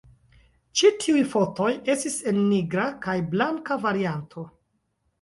Ĉi 0.79 0.89
tiuj 1.03 1.21
fotoj 1.35 1.69
estis 1.97 2.17
en 2.33 2.41
nigra 2.49 2.89
kaj 3.07 3.19
blanka 3.37 3.83
varianto. 3.89 4.51